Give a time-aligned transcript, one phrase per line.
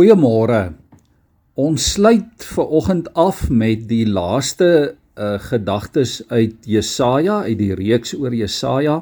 [0.00, 0.78] Goeiemôre.
[1.60, 8.14] Ons sluit ver oggend af met die laaste uh, gedagtes uit Jesaja, uit die reeks
[8.16, 8.94] oor Jesaja.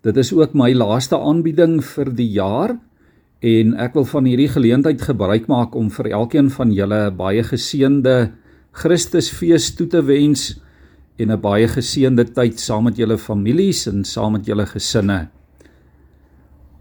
[0.00, 2.72] Dit is ook my laaste aanbieding vir die jaar
[3.44, 7.44] en ek wil van hierdie geleentheid gebruik maak om vir elkeen van julle 'n baie
[7.44, 8.32] geseënde
[8.72, 10.62] Christusfees toe te wens
[11.18, 15.28] en 'n baie geseënde tyd saam met julle families en saam met julle gesinne.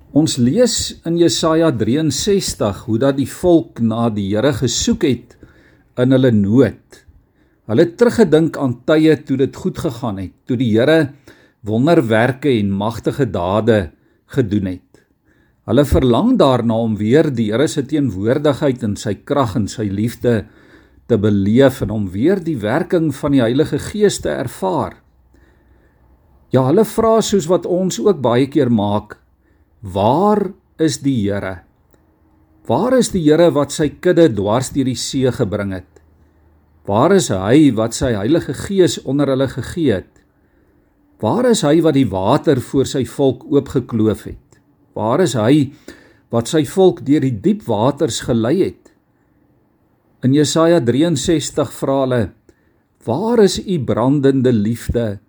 [0.10, 5.36] Ons lees in Jesaja 63 hoe dat die volk na die Here gesoek het
[6.02, 7.04] in hulle nood.
[7.70, 11.12] Hulle het teruggedink aan tye toe dit goed gegaan het, toe die Here
[11.62, 13.92] wonderwerke en magtige dade
[14.34, 15.04] gedoen het.
[15.70, 20.48] Hulle verlang daarna om weer die Here se teenwoordigheid en sy krag en sy liefde
[21.06, 25.04] te beleef en om weer die werking van die Heilige Gees te ervaar.
[26.50, 29.19] Ja, hulle vra soos wat ons ook baie keer maak,
[29.80, 31.62] Waar is die Here?
[32.68, 36.02] Waar is die Here wat sy kudde dwars deur die see gebring het?
[36.90, 40.12] Waar is hy wat sy Heilige Gees onder hulle gegee het?
[41.24, 44.60] Waar is hy wat die water voor sy volk oopgekloof het?
[45.00, 45.72] Waar is hy
[46.34, 48.92] wat sy volk deur die diep waters gelei het?
[50.28, 52.24] In Jesaja 63 vra hulle:
[53.08, 55.20] Waar is u brandende liefde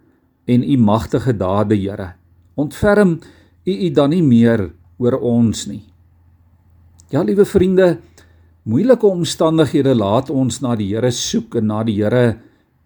[0.51, 2.15] en u magtige dade, Here?
[2.59, 3.21] Ontferm
[3.65, 5.83] u u dan nie meer oor ons nie.
[7.11, 7.99] Ja, liewe vriende,
[8.63, 12.39] moeilike omstandighede laat ons na die Here soek en na die Here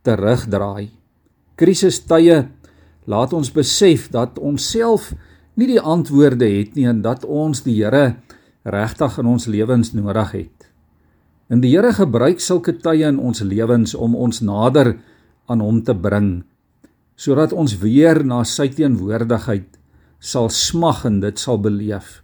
[0.06, 0.90] terugdraai.
[1.60, 2.44] Krisistye
[3.06, 5.12] laat ons besef dat ons self
[5.54, 8.16] nie die antwoorde het nie en dat ons die Here
[8.64, 10.70] regtig in ons lewens nodig het.
[11.52, 14.96] En die Here gebruik sulke tye in ons lewens om ons nader
[15.46, 16.42] aan hom te bring
[17.14, 19.83] sodat ons weer na sy teenwoordigheid
[20.24, 22.22] sal smag en dit sal beleef.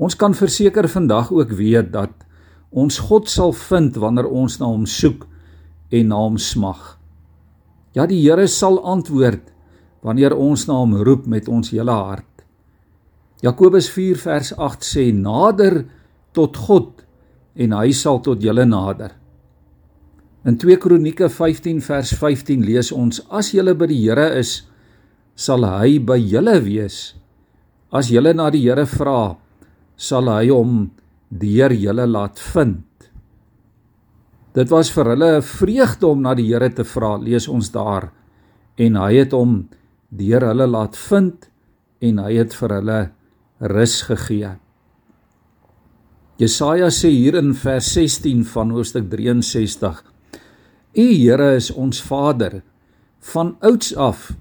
[0.00, 2.12] Ons kan verseker vandag ook weet dat
[2.70, 5.26] ons God sal vind wanneer ons na hom soek
[5.96, 6.96] en na hom smag.
[7.96, 9.48] Ja, die Here sal antwoord
[10.04, 12.26] wanneer ons na hom roep met ons hele hart.
[13.44, 15.86] Jakobus 4 vers 8 sê: "Nader
[16.32, 17.04] tot God
[17.56, 19.16] en hy sal tot julle nader."
[20.44, 24.69] In 2 Kronieke 15 vers 15 lees ons: "As julle by die Here is,
[25.40, 27.14] sal hy by julle wees.
[27.96, 29.32] As julle na die Here vra,
[29.96, 30.90] sal hy hom
[31.30, 32.84] deur julle laat vind.
[34.54, 38.10] Dit was vir hulle 'n vreugde om na die Here te vra, lees ons daar.
[38.76, 39.68] En hy het hom
[40.10, 41.48] deur hulle laat vind
[42.00, 43.10] en hy het vir hulle
[43.60, 44.58] rus gegee.
[46.38, 50.02] Jesaja sê hier in vers 16 van hoofstuk 63:
[50.96, 52.62] U Here is ons Vader.
[53.20, 54.32] Van ouds af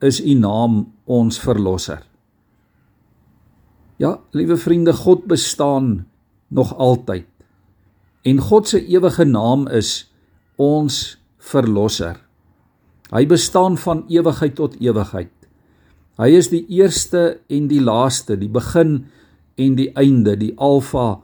[0.00, 2.02] is u naam ons verlosser.
[4.00, 6.06] Ja, liewe vriende, God bestaan
[6.48, 7.26] nog altyd.
[8.24, 10.08] En God se ewige naam is
[10.56, 12.16] ons verlosser.
[13.10, 15.32] Hy bestaan van ewigheid tot ewigheid.
[16.20, 19.06] Hy is die eerste en die laaste, die begin
[19.60, 21.18] en die einde, die alfa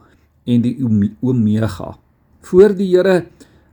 [0.45, 0.75] en die
[1.21, 1.95] omega.
[2.45, 3.27] Voor die Here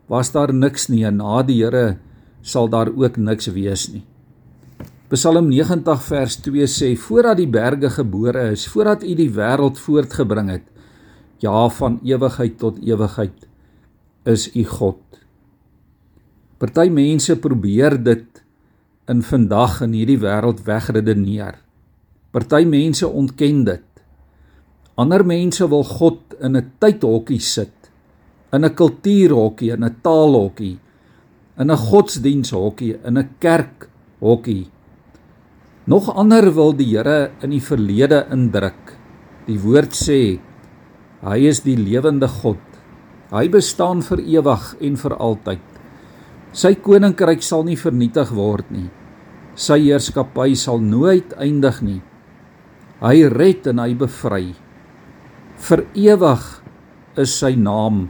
[0.09, 1.99] was daar niks nie en na die Here
[2.45, 4.05] sal daar ook niks wees nie.
[5.15, 10.49] Psalm 90 vers 2 sê voordat die berge gebore is, voordat U die wêreld voortgebring
[10.51, 10.65] het,
[11.45, 13.47] ja van ewigheid tot ewigheid
[14.27, 14.99] is U God.
[16.59, 18.43] Party mense probeer dit
[19.13, 21.61] in vandag in hierdie wêreld wegredeneer.
[22.35, 23.89] Party mense ontken dit.
[24.99, 27.91] Ander mense wil God in 'n tydhokkie sit,
[28.53, 30.79] in 'n kultuurhokkie, in 'n taalhokkie,
[31.59, 34.74] in 'n godsdienshokkie, in 'n kerkhokkie
[35.85, 38.95] Nog ander wil die Here in die verlede indruk.
[39.45, 40.39] Die woord sê
[41.25, 42.63] hy is die lewende God.
[43.29, 45.67] Hy bestaan vir ewig en vir altyd.
[46.57, 48.89] Sy koninkryk sal nie vernietig word nie.
[49.61, 52.01] Sy heerskappy sal nooit eindig nie.
[53.05, 54.55] Hy red en hy bevry.
[55.69, 56.45] Vir ewig
[57.21, 58.07] is sy naam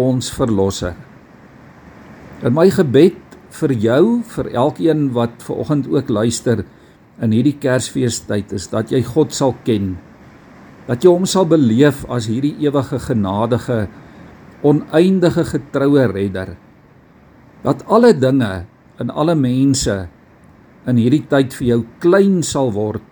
[0.00, 0.96] ons verlosser.
[2.40, 3.20] In my gebed
[3.52, 6.64] vir jou, vir elkeen wat ver oggend ook luister,
[7.20, 9.94] in hierdie Kersfeestyd is dat jy God sal ken.
[10.88, 13.84] Dat jy hom sal beleef as hierdie ewige genadige,
[14.64, 16.56] oneindige getroue redder.
[17.64, 18.64] Dat alle dinge
[19.00, 19.96] en alle mense
[20.88, 23.04] in hierdie tyd vir jou klein sal word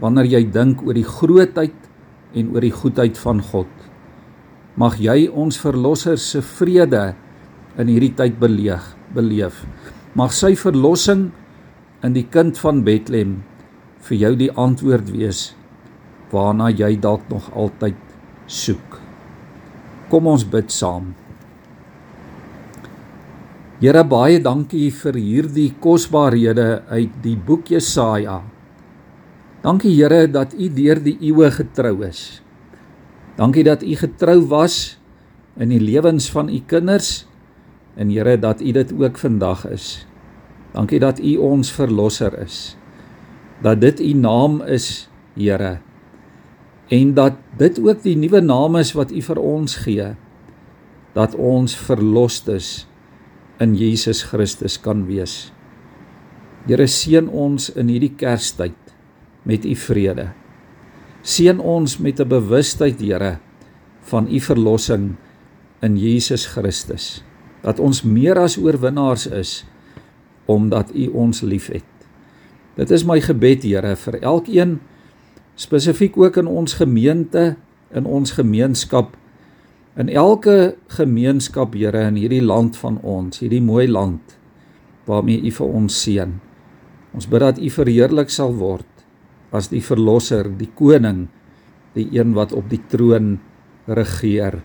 [0.00, 1.86] wanneer jy dink oor die grootheid
[2.36, 3.70] en oor die goedheid van God.
[4.76, 7.14] Mag jy ons verlosser se vrede
[7.80, 9.62] in hierdie tyd beleef, beleef.
[10.16, 11.30] Mag sy verlossing
[12.06, 13.40] in die kind van Bethlehem
[14.06, 15.50] vir jou die antwoord wees
[16.30, 17.98] waarna jy dalk nog altyd
[18.46, 19.00] soek.
[20.10, 21.14] Kom ons bid saam.
[23.82, 28.40] Here baie dankie vir hierdie kosbarehede uit die boek Jesaja.
[29.66, 32.40] Dankie Here dat U deur die eeue getrou is.
[33.36, 34.96] Dankie dat U getrou was
[35.58, 37.26] in die lewens van U kinders
[37.98, 40.05] en Here dat U dit ook vandag is.
[40.76, 42.76] Dankie dat U ons verlosser is.
[43.64, 45.78] Dat dit U naam is, Here
[46.88, 50.12] en dat dit ook die nuwe naam is wat U vir ons gee
[51.16, 52.86] dat ons verlost is
[53.62, 55.50] in Jesus Christus kan wees.
[56.68, 58.76] Here seën ons in hierdie Kerstyd
[59.48, 60.28] met U vrede.
[61.24, 63.38] Seën ons met 'n bewustheid, Here,
[64.02, 65.16] van U verlossing
[65.80, 67.24] in Jesus Christus.
[67.62, 69.64] Dat ons meer as oorwinnaars is
[70.46, 71.84] omdat U ons liefhet.
[72.76, 74.78] Dit is my gebed, Here, vir elkeen
[75.56, 77.56] spesifiek ook in ons gemeente,
[77.94, 79.14] in ons gemeenskap,
[79.96, 84.36] in elke gemeenskap, Here, in hierdie land van ons, hierdie mooi land
[85.06, 86.36] waarmee U vir ons seën.
[87.16, 88.90] Ons bid dat U verheerlik sal word
[89.54, 91.28] as die verlosser, die koning,
[91.96, 93.38] die een wat op die troon
[93.86, 94.60] regeer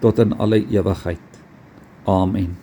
[0.00, 1.42] tot in alle ewigheid.
[2.08, 2.61] Amen.